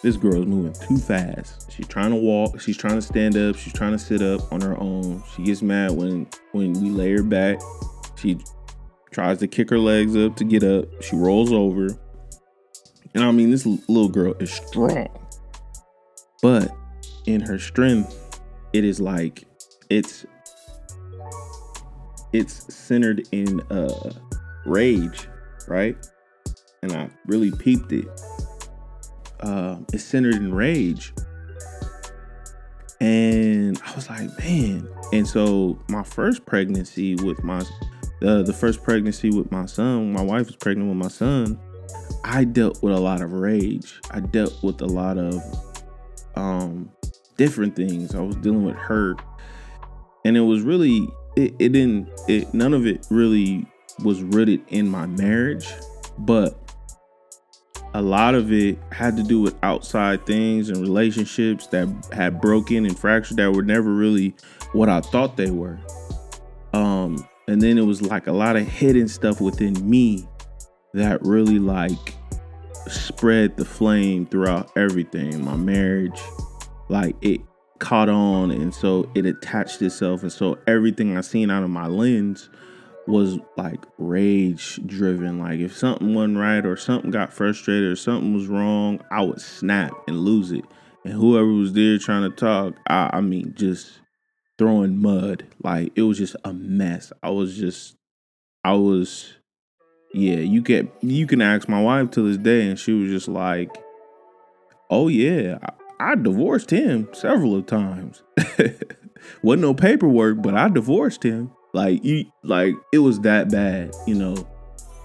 [0.04, 1.72] This girl's moving too fast.
[1.72, 2.62] She's trying to walk.
[2.62, 3.56] She's trying to stand up.
[3.56, 5.24] She's trying to sit up on her own.
[5.36, 7.60] She gets mad when when we lay her back.
[8.16, 8.40] She
[9.12, 10.86] tries to kick her legs up to get up.
[11.02, 11.88] She rolls over.
[13.16, 15.08] And I mean, this little girl is strong,
[16.44, 16.72] but
[17.26, 18.40] in her strength,
[18.74, 19.46] it is like
[19.90, 20.26] it's
[22.34, 24.12] it's centered in uh
[24.68, 25.28] rage,
[25.68, 25.98] right?
[26.84, 28.08] And I really peeped it.
[29.40, 31.14] Uh, it's centered in rage.
[33.00, 34.88] And I was like, man.
[35.14, 37.60] And so my first pregnancy with my
[38.26, 41.60] uh, the first pregnancy with my son, my wife was pregnant with my son.
[42.24, 44.00] I dealt with a lot of rage.
[44.10, 45.36] I dealt with a lot of
[46.36, 46.92] um
[47.38, 48.16] different things.
[48.16, 49.22] I was dealing with hurt.
[50.26, 53.66] And it was really it, it didn't it none of it really
[54.04, 55.68] was rooted in my marriage
[56.20, 56.67] but
[57.94, 62.86] a lot of it had to do with outside things and relationships that had broken
[62.86, 64.36] and fractured that were never really
[64.74, 65.80] what I thought they were.
[66.74, 70.28] Um, and then it was like a lot of hidden stuff within me
[70.94, 72.16] that really like
[72.88, 75.44] spread the flame throughout everything.
[75.44, 76.22] My marriage,
[76.90, 77.42] like it
[77.80, 81.86] caught on and so it attached itself and so everything i seen out of my
[81.86, 82.50] lens
[83.08, 88.34] was like rage driven like if something wasn't right or something got frustrated or something
[88.34, 90.66] was wrong i would snap and lose it
[91.04, 94.00] and whoever was there trying to talk i, I mean just
[94.58, 97.96] throwing mud like it was just a mess i was just
[98.64, 99.34] i was
[100.14, 103.28] yeah you can you can ask my wife to this day and she was just
[103.28, 103.70] like
[104.90, 105.60] oh yeah
[106.00, 108.22] I divorced him several of times.
[109.42, 111.52] Wasn't no paperwork, but I divorced him.
[111.74, 114.48] Like you like it was that bad, you know,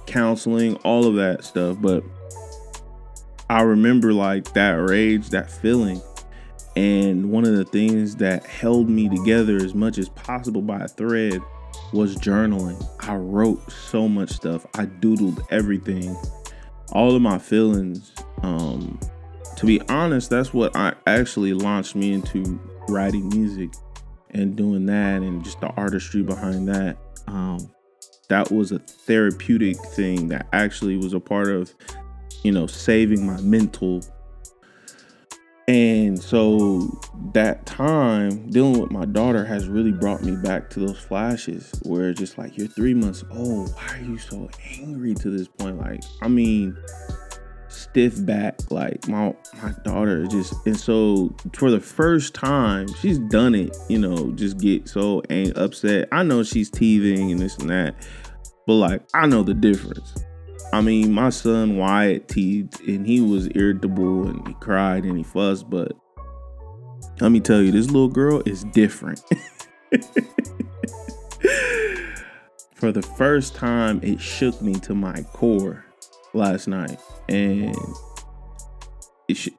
[0.07, 1.77] counseling, all of that stuff.
[1.81, 2.05] But
[3.51, 6.01] I remember like that rage, that feeling.
[6.75, 10.89] And one of the things that held me together as much as possible by a
[10.89, 11.41] thread
[11.93, 12.83] was journaling.
[13.07, 14.65] I wrote so much stuff.
[14.75, 16.17] I doodled everything.
[16.93, 18.13] All of my feelings.
[18.43, 18.99] Um,
[19.57, 23.71] to be honest, that's what I actually launched me into writing music
[24.33, 26.97] and doing that and just the artistry behind that.
[27.27, 27.71] Um,
[28.29, 31.75] that was a therapeutic thing that actually was a part of,
[32.43, 34.03] you know, saving my mental.
[35.69, 37.01] And so
[37.35, 42.11] that time dealing with my daughter has really brought me back to those flashes where
[42.11, 43.73] it's just like, you're three months old.
[43.75, 45.79] Why are you so angry to this point?
[45.79, 46.77] Like, I mean,
[47.73, 53.55] stiff back like my my daughter just and so for the first time she's done
[53.55, 56.09] it you know just get so ang- upset.
[56.13, 57.95] I know she's teething and this and that
[58.67, 60.15] but like i know the difference.
[60.73, 65.25] I mean my son wyatt teethed and he was irritable and he cried and he
[65.25, 65.93] fussed but
[67.21, 69.21] let me tell you this little girl is different.
[72.75, 75.85] For the first time, it shook me to my core
[76.35, 76.99] last night.
[77.29, 77.77] And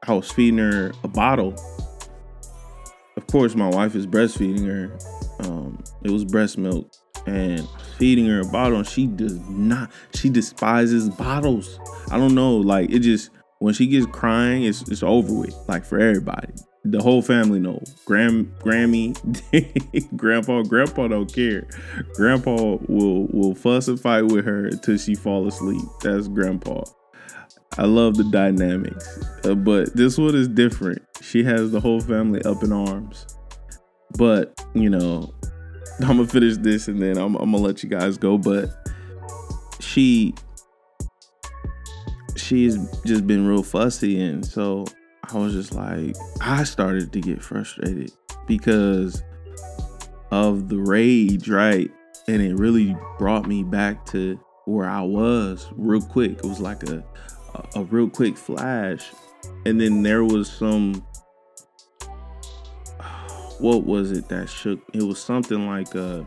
[0.08, 1.56] I was feeding her a bottle.
[3.16, 4.98] Of course, my wife is breastfeeding her.
[5.40, 6.92] Um, it was breast milk.
[7.26, 11.80] And feeding her a bottle, and she does not, she despises bottles.
[12.12, 15.86] I don't know, like, it just, when she gets crying, it's, it's over with, like,
[15.86, 16.54] for everybody
[16.86, 17.82] the whole family know.
[18.06, 19.16] Gram, Grammy,
[20.18, 21.68] Grandpa, Grandpa don't care.
[22.16, 25.82] Grandpa will will fuss and fight with her until she fall asleep.
[26.02, 26.84] That's Grandpa.
[27.78, 31.02] I love the dynamics, uh, but this one is different.
[31.22, 33.26] She has the whole family up in arms.
[34.18, 35.34] But you know,
[36.02, 38.38] I'm gonna finish this and then I'm, I'm gonna let you guys go.
[38.38, 38.70] But
[39.80, 40.36] she
[42.36, 44.86] she's just been real fussy, and so
[45.32, 48.12] I was just like, I started to get frustrated
[48.46, 49.24] because
[50.32, 51.90] of the rage, right?
[52.28, 56.32] And it really brought me back to where I was real quick.
[56.32, 57.04] It was like a
[57.76, 59.12] a, real quick flash.
[59.66, 61.06] And then there was some
[63.60, 64.80] what was it that shook?
[64.94, 66.26] It was something like a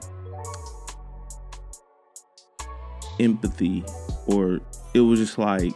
[3.21, 3.85] empathy
[4.27, 4.61] or
[4.95, 5.75] it was just like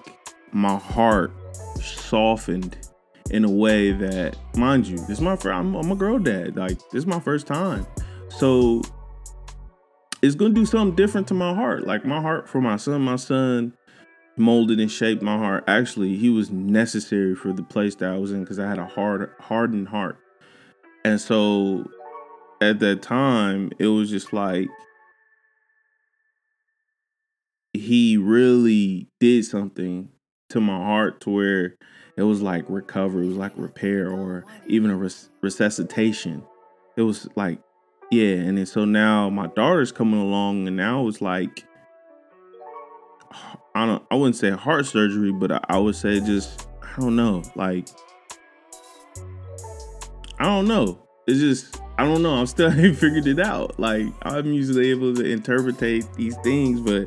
[0.52, 1.32] my heart
[1.80, 2.76] softened
[3.30, 6.56] in a way that, mind you, this is my first, I'm, I'm a girl dad.
[6.56, 7.86] Like this is my first time,
[8.28, 8.82] so
[10.22, 11.86] it's gonna do something different to my heart.
[11.86, 13.74] Like my heart for my son, my son
[14.36, 15.64] molded and shaped my heart.
[15.66, 18.86] Actually, he was necessary for the place that I was in because I had a
[18.86, 20.18] hard, hardened heart,
[21.04, 21.88] and so
[22.60, 24.68] at that time, it was just like
[27.72, 30.08] he really did something
[30.50, 31.76] to my heart to where
[32.16, 36.42] it was like recovery, it was like repair or even a res- resuscitation.
[36.96, 37.60] It was like,
[38.10, 38.34] yeah.
[38.34, 41.64] And then so now my daughter's coming along, and now it's like,
[43.74, 47.16] I don't, I wouldn't say heart surgery, but I, I would say just, I don't
[47.16, 47.88] know, like,
[50.38, 50.98] I don't know.
[51.26, 52.34] It's just, I don't know.
[52.34, 53.78] I'm still ain't figured it out.
[53.78, 57.06] Like I'm usually able to interpret these things, but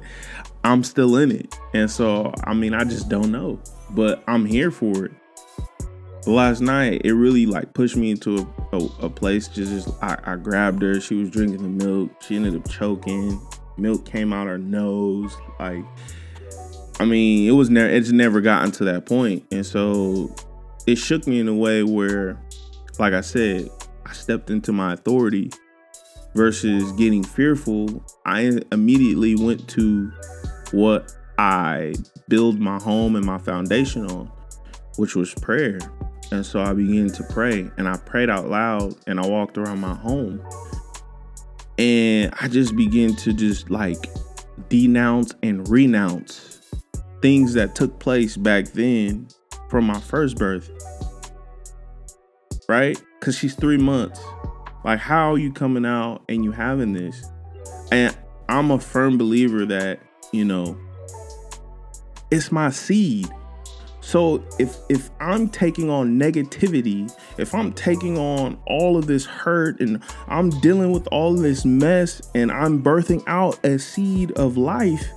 [0.63, 1.57] I'm still in it.
[1.73, 3.59] And so, I mean, I just don't know
[3.93, 5.11] but I'm here for it.
[6.25, 8.37] Last night, it really like pushed me into
[8.71, 9.47] a, a, a place.
[9.47, 10.99] Just, just I, I grabbed her.
[11.01, 12.11] She was drinking the milk.
[12.21, 13.41] She ended up choking.
[13.77, 15.35] Milk came out her nose.
[15.59, 15.83] Like,
[17.03, 17.89] I mean, it was never.
[17.89, 20.33] It's never gotten to that point, and so
[20.87, 22.41] it shook me in a way where,
[22.97, 23.69] like I said,
[24.05, 25.51] I stepped into my authority
[26.33, 28.05] versus getting fearful.
[28.25, 30.13] I immediately went to
[30.71, 31.93] what I
[32.29, 34.31] build my home and my foundation on,
[34.95, 35.79] which was prayer.
[36.31, 39.81] And so I began to pray and I prayed out loud and I walked around
[39.81, 40.41] my home.
[41.77, 44.05] And I just began to just like
[44.69, 46.52] denounce and renounce
[47.23, 49.25] things that took place back then
[49.69, 50.69] from my first birth.
[52.67, 53.01] Right?
[53.19, 54.19] Because she's three months.
[54.83, 57.25] Like, how are you coming out and you having this?
[57.91, 58.15] And
[58.49, 60.01] I'm a firm believer that,
[60.33, 60.77] you know,
[62.29, 63.29] it's my seed.
[64.01, 69.79] So if if I'm taking on negativity, if I'm taking on all of this hurt
[69.79, 75.07] and I'm dealing with all this mess and I'm birthing out a seed of life,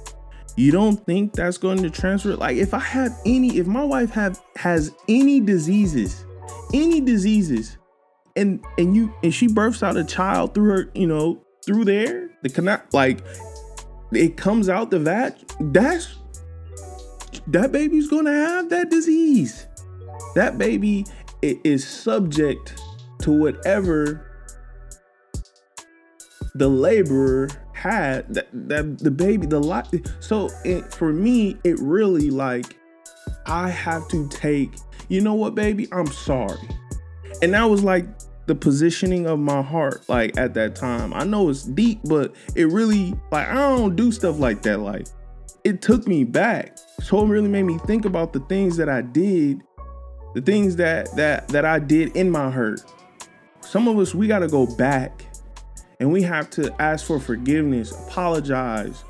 [0.57, 4.11] you don't think that's going to transfer like if I have any if my wife
[4.11, 6.25] have has any diseases,
[6.73, 7.77] any diseases
[8.37, 12.31] and and you and she births out a child through her, you know, through there,
[12.43, 13.21] the connect like
[14.13, 16.17] it comes out the vat, that's
[17.49, 19.67] that baby's gonna have that disease.
[20.35, 21.05] That baby
[21.43, 22.81] is subject
[23.21, 24.27] to whatever
[26.55, 29.89] the laborer had that, that the baby the life
[30.21, 32.77] so it, for me it really like
[33.47, 34.71] i have to take
[35.09, 36.69] you know what baby i'm sorry
[37.43, 38.07] and that was like
[38.47, 42.67] the positioning of my heart like at that time i know it's deep but it
[42.69, 45.07] really like i don't do stuff like that like
[45.67, 46.79] it took me back.
[47.03, 49.65] So it really made me think about the things that I did,
[50.33, 52.83] the things that that that I did in my hurt.
[53.63, 55.25] Some of us we got to go back
[56.01, 59.05] and we have to ask for forgiveness, apologize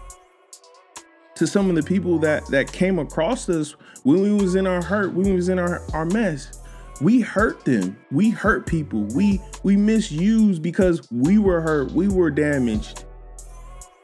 [1.35, 3.73] to some of the people that that came across us
[4.05, 6.61] when we was in our hurt, when we was in our, our mess.
[7.01, 7.99] We hurt them.
[8.11, 9.03] We hurt people.
[9.15, 11.93] We we misused because we were hurt.
[11.93, 13.05] We were damaged.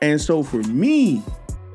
[0.02, 1.22] And so for me,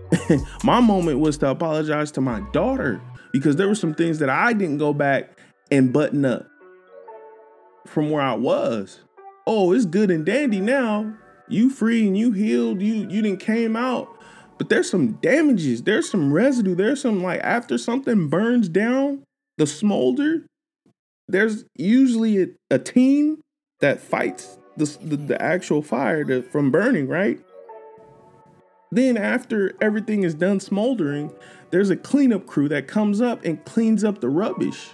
[0.63, 3.01] my moment was to apologize to my daughter
[3.31, 5.39] because there were some things that I didn't go back
[5.71, 6.47] and button up
[7.87, 8.99] from where I was.
[9.47, 11.13] Oh, it's good and dandy now.
[11.47, 12.81] You free and you healed.
[12.81, 14.09] You you didn't came out.
[14.57, 15.83] But there's some damages.
[15.83, 16.75] There's some residue.
[16.75, 19.23] There's some like after something burns down,
[19.57, 20.45] the smolder,
[21.27, 23.41] there's usually a, a team
[23.79, 27.39] that fights the, the, the actual fire from burning, right?
[28.91, 31.33] Then after everything is done smoldering,
[31.71, 34.91] there's a cleanup crew that comes up and cleans up the rubbish,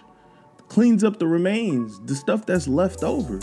[0.68, 3.39] cleans up the remains, the stuff that's left over.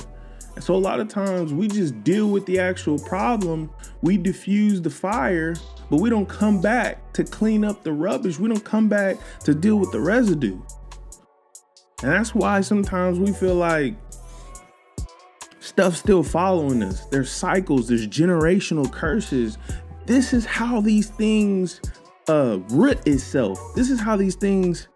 [0.61, 3.70] So a lot of times we just deal with the actual problem,
[4.02, 5.54] we diffuse the fire,
[5.90, 8.38] but we don't come back to clean up the rubbish.
[8.38, 10.61] We don't come back to deal with the residue.
[12.02, 13.94] And that's why sometimes we feel like
[15.61, 17.04] stuff's still following us.
[17.06, 19.58] There's cycles, there's generational curses.
[20.06, 21.80] This is how these things
[22.28, 23.58] uh root itself.
[23.74, 24.88] This is how these things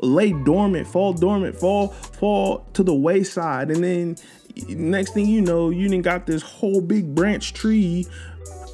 [0.00, 4.16] lay dormant, fall dormant, fall fall to the wayside, and then
[4.68, 8.06] next thing you know, you didn't got this whole big branch tree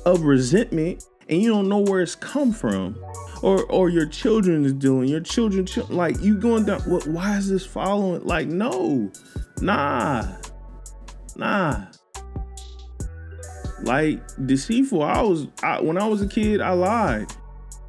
[0.04, 2.96] of resentment, and you don't know where it's come from.
[3.42, 7.48] Or or your children is doing your children like you going down what why is
[7.48, 9.12] this following like no
[9.60, 10.26] nah
[11.36, 11.84] nah.
[13.82, 17.32] Like deceitful i was I, when i was a kid i lied.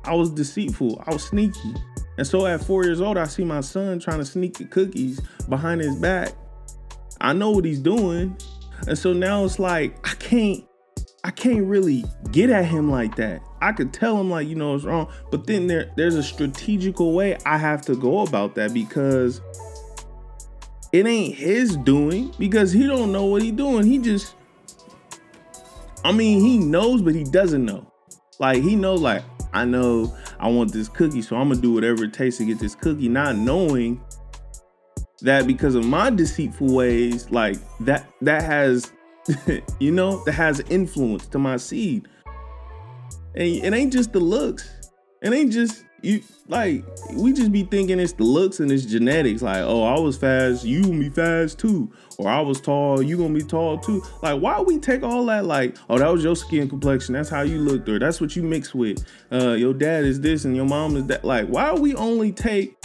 [0.03, 1.73] I was deceitful i was sneaky.
[2.19, 5.19] And so at four years old i see my son trying to sneak the cookies
[5.49, 6.33] behind his back
[7.21, 8.35] i know what he's doing
[8.87, 10.63] and so now it's like i can't
[11.23, 13.41] I can't really get at him like that.
[13.61, 17.13] I could tell him like, you know, it's wrong, but then there there's a strategical
[17.13, 19.41] way I have to go about that because
[20.91, 23.85] it ain't his doing because he don't know what he doing.
[23.85, 24.35] He just
[26.05, 27.91] I mean, he knows but he doesn't know.
[28.39, 32.05] Like he knows like I know I want this cookie, so I'm gonna do whatever
[32.05, 34.01] it takes to get this cookie, not knowing
[35.21, 38.91] that because of my deceitful ways, like that that has
[39.79, 42.07] you know, that has influence to my seed.
[43.35, 44.69] And it ain't just the looks.
[45.21, 49.41] It ain't just you like we just be thinking it's the looks and it's genetics.
[49.41, 51.91] Like, oh, I was fast, you gonna be fast too.
[52.17, 54.01] Or I was tall, you gonna be tall too.
[54.21, 57.41] Like, why we take all that like, oh, that was your skin complexion, that's how
[57.41, 59.05] you looked, or that's what you mix with.
[59.31, 61.25] Uh, your dad is this and your mom is that.
[61.25, 62.77] Like, why we only take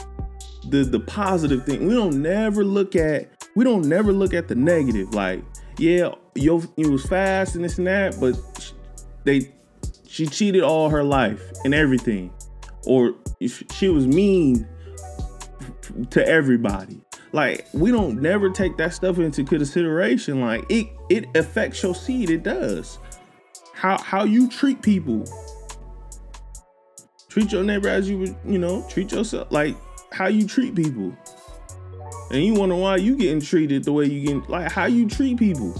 [0.68, 1.86] the the positive thing?
[1.86, 5.14] We don't never look at we don't never look at the negative.
[5.14, 5.42] Like,
[5.78, 8.34] yeah, yo, it was fast and this and that, but
[9.24, 9.52] they
[10.06, 12.32] she cheated all her life and everything,
[12.86, 13.14] or
[13.72, 14.66] she was mean
[16.10, 17.00] to everybody.
[17.32, 20.40] Like we don't never take that stuff into consideration.
[20.40, 22.30] Like it it affects your seed.
[22.30, 22.98] It does.
[23.74, 25.24] How how you treat people.
[27.28, 29.50] Treat your neighbor as you would, you know, treat yourself.
[29.50, 29.74] Like
[30.14, 31.12] how you treat people.
[32.30, 35.38] And you wonder why you getting treated the way you get like how you treat
[35.38, 35.74] people.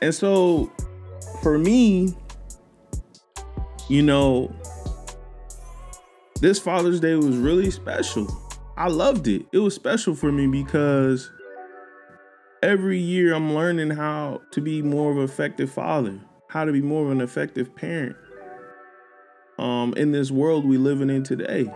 [0.00, 0.72] And so
[1.42, 2.14] for me,
[3.88, 4.54] you know,
[6.40, 8.26] this Father's Day was really special.
[8.76, 9.44] I loved it.
[9.52, 11.30] It was special for me because
[12.62, 16.80] every year I'm learning how to be more of an effective father, how to be
[16.80, 18.16] more of an effective parent
[19.58, 21.68] um, in this world we living in today.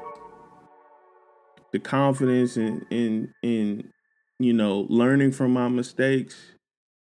[1.73, 3.93] The confidence in in in
[4.39, 6.37] you know learning from my mistakes,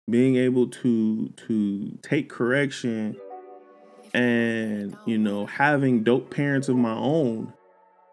[0.09, 3.17] being able to to take correction
[4.13, 7.53] and you know having dope parents of my own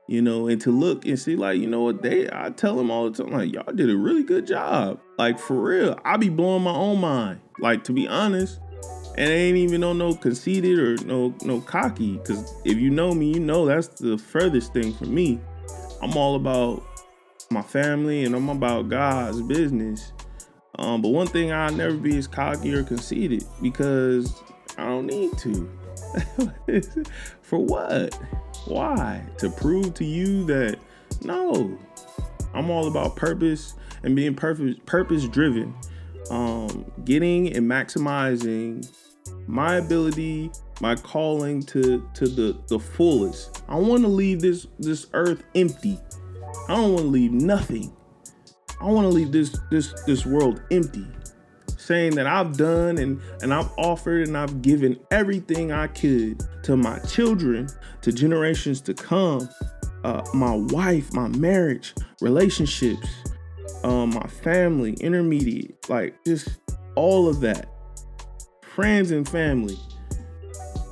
[0.07, 2.91] you know and to look and see like you know what they i tell them
[2.91, 4.99] all the time like y'all did a really good job.
[5.19, 8.61] Like for real i be blowing my own mind like to be honest
[9.17, 13.13] and I ain't even on no conceited or no no cocky because if you know
[13.13, 15.41] me you know that's the furthest thing for me
[16.03, 16.83] i'm all about
[17.51, 20.13] my family and i'm about god's business
[20.79, 24.43] um, but one thing I'll never be is cocky or conceited because
[24.77, 25.71] I don't need to.
[27.43, 28.15] For what?
[28.67, 29.25] Why?
[29.39, 30.79] To prove to you that
[31.25, 31.77] no,
[32.55, 33.75] I'm all about purpose
[34.05, 35.75] and being purpose purpose driven.
[36.31, 38.89] Um, getting and maximizing
[39.47, 40.51] my ability,
[40.81, 43.63] my calling to to the the fullest.
[43.69, 45.99] I want to leave this this earth empty.
[46.69, 47.93] I don't want to leave nothing.
[48.81, 51.07] I want to leave this this this world empty,
[51.77, 56.77] saying that I've done and and I've offered and I've given everything I could to
[56.77, 57.69] my children,
[58.03, 59.49] to generations to come,
[60.05, 63.09] uh, my wife, my marriage, relationships,
[63.83, 66.49] um, my family, intermediate, like just
[66.95, 67.69] all of that,
[68.79, 69.77] friends and family,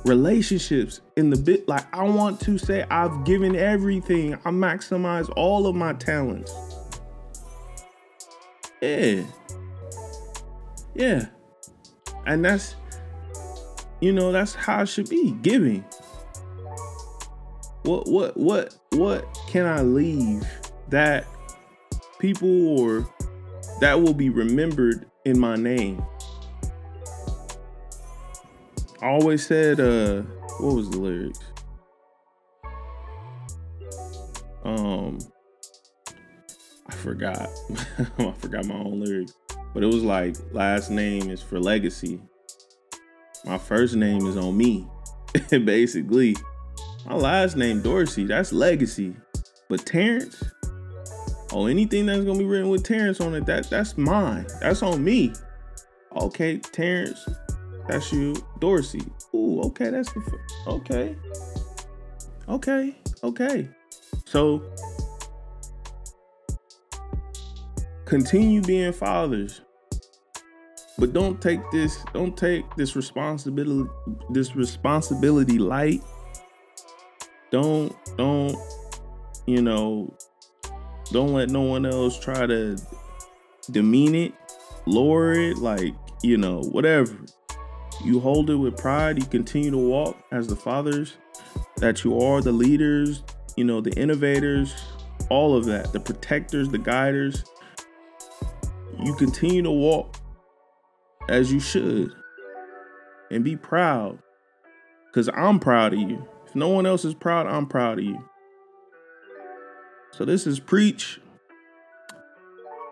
[0.03, 1.67] relationships in the bit.
[1.67, 4.33] Like I want to say I've given everything.
[4.33, 6.53] I maximize all of my talents
[8.81, 9.23] yeah.
[10.95, 11.25] Yeah.
[12.25, 12.75] And that's
[13.99, 15.83] you know, that's how it should be, giving.
[17.83, 20.45] What what what what can I leave
[20.89, 21.25] that
[22.19, 23.09] people or
[23.79, 26.03] that will be remembered in my name?
[29.01, 30.21] Always said uh
[30.59, 31.39] what was the lyrics?
[34.63, 35.19] Um
[36.87, 37.49] I forgot.
[38.17, 39.33] I forgot my own lyrics.
[39.73, 42.19] But it was like last name is for legacy.
[43.45, 44.87] My first name is on me.
[45.49, 46.35] Basically.
[47.05, 49.15] My last name Dorsey, that's legacy.
[49.69, 50.43] But Terrence,
[51.53, 54.45] oh, anything that's gonna be written with Terrence on it, that that's mine.
[54.61, 55.33] That's on me.
[56.13, 57.25] Okay, Terrence,
[57.87, 58.35] that's you.
[58.59, 59.03] Dorsey.
[59.33, 61.15] Ooh, okay, that's the okay.
[62.49, 63.67] Okay, okay.
[64.25, 64.63] So
[68.05, 69.61] continue being fathers
[70.97, 73.89] but don't take this don't take this responsibility
[74.29, 76.01] this responsibility light
[77.51, 78.55] don't don't
[79.45, 80.13] you know
[81.11, 82.77] don't let no one else try to
[83.71, 84.33] demean it
[84.85, 87.17] lower it like you know whatever
[88.03, 91.17] you hold it with pride you continue to walk as the fathers
[91.77, 93.23] that you are the leaders
[93.55, 94.75] you know the innovators
[95.29, 97.43] all of that the protectors the guiders
[99.03, 100.17] you continue to walk
[101.29, 102.11] as you should
[103.29, 104.19] and be proud
[105.17, 106.27] because I'm proud of you.
[106.45, 108.23] If no one else is proud, I'm proud of you.
[110.11, 111.19] So this is Preach.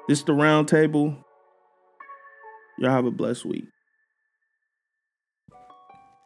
[0.08, 1.16] This is the round table.
[2.78, 3.68] Y'all have a blessed week.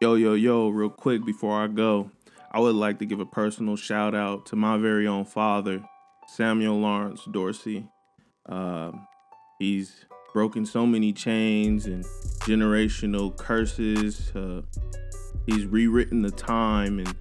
[0.02, 2.10] Yo, yo, yo, real quick before I go,
[2.50, 5.84] I would like to give a personal shout out to my very own father,
[6.26, 7.86] Samuel Lawrence Dorsey.
[8.48, 8.92] Uh,
[9.58, 12.02] he's broken so many chains and
[12.44, 14.34] generational curses.
[14.34, 14.62] Uh,
[15.44, 17.14] he's rewritten the time and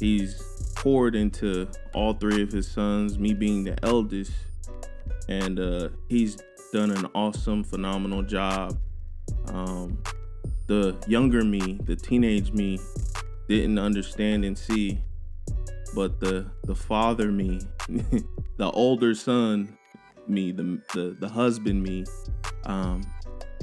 [0.00, 0.42] he's
[0.74, 4.32] poured into all three of his sons, me being the eldest.
[5.28, 6.38] And uh, he's
[6.72, 8.78] done an awesome, phenomenal job.
[9.48, 9.98] Um,
[10.66, 12.78] the younger me, the teenage me,
[13.48, 15.00] didn't understand and see,
[15.94, 17.60] but the the father me,
[18.56, 19.76] the older son
[20.26, 22.04] me, the the, the husband me,
[22.64, 23.02] um,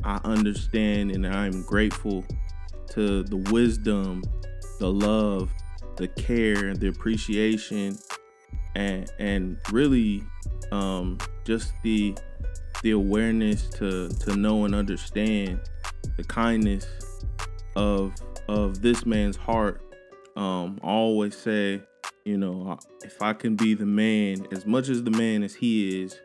[0.04, 2.26] I understand and I'm grateful
[2.92, 4.24] to the wisdom,
[4.80, 5.52] the love,
[5.98, 7.98] the care, the appreciation,
[8.76, 10.24] and and really
[10.72, 12.18] um, just the
[12.82, 15.60] the awareness to to know and understand
[16.18, 16.88] the kindness
[17.76, 18.14] of
[18.48, 19.82] of this man's heart.
[20.36, 21.82] Um, I always say,
[22.26, 26.04] you know, if I can be the man as much as the man as he
[26.04, 26.20] is,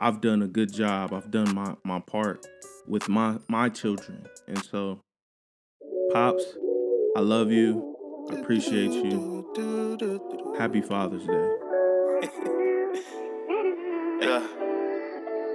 [0.00, 1.12] I've done a good job.
[1.12, 2.46] I've done my, my part
[2.86, 4.26] with my my children.
[4.46, 5.00] And so
[6.12, 6.44] Pops,
[7.16, 7.94] I love you.
[8.30, 10.54] I appreciate you.
[10.58, 11.48] Happy Father's Day.
[14.20, 14.46] yeah.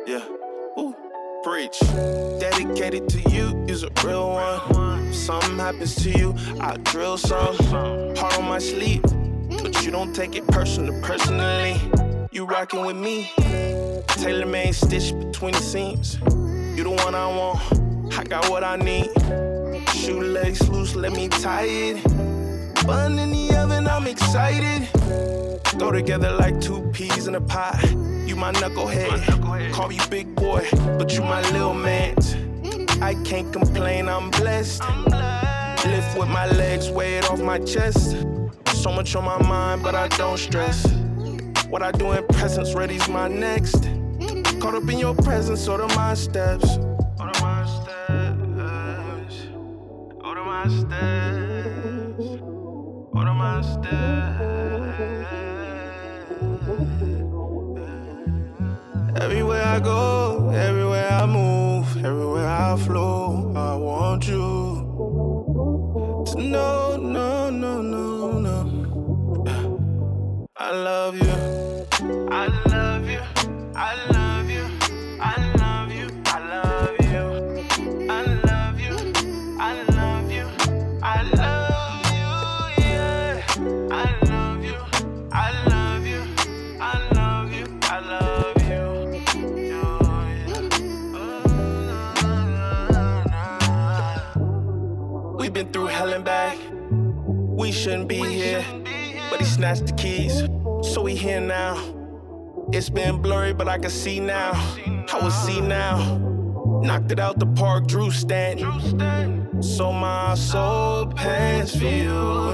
[0.05, 0.25] Yeah.
[0.79, 0.95] Ooh.
[1.43, 1.79] Preach.
[2.81, 5.13] Dedicated to you is a real one.
[5.13, 7.55] Something happens to you, I drill some.
[8.15, 9.03] Heart on my sleep,
[9.61, 11.79] but you don't take it personal personally.
[12.31, 13.29] You rocking with me.
[14.07, 16.15] Tailor made stitch between the seams.
[16.75, 18.17] You the one I want.
[18.17, 19.11] I got what I need.
[19.89, 22.03] Shoelace loose, let me tie it.
[22.87, 24.87] Bun in the oven, I'm excited.
[25.77, 27.79] Throw together like two peas in a pot.
[28.25, 29.71] You my knucklehead.
[29.71, 30.67] Call you big boy,
[30.97, 32.15] but you my little man.
[33.01, 34.83] I can't complain, I'm blessed.
[35.85, 38.15] Lift with my legs, weigh it off my chest.
[38.73, 40.85] So much on my mind, but I don't stress.
[41.69, 43.89] What I do in presence ready's my next.
[44.59, 46.77] Caught up in your presence, order my steps.
[47.19, 49.47] Order my steps.
[50.23, 52.27] Order my steps.
[53.13, 54.51] Order my steps.
[59.21, 60.30] Everywhere I go,
[62.11, 64.45] everywhere I flow, I want you
[66.27, 68.57] to know, no, no, no, no.
[70.57, 71.30] I love you.
[97.81, 98.63] Shouldn't be here.
[99.31, 100.43] But he snatched the keys.
[100.93, 101.75] So we here now.
[102.71, 104.51] It's been blurry, but I can see now.
[105.11, 106.19] I will see now.
[106.83, 109.63] Knocked it out the park, Drew Stanton.
[109.63, 112.51] So my soul pants for you.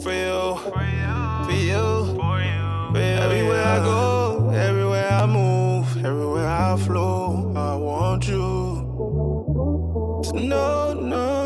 [0.00, 0.56] For you.
[1.44, 2.14] For you.
[2.94, 11.37] Everywhere I go, everywhere I move, everywhere I flow, I want you to know, know.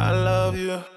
[0.00, 0.87] I love you.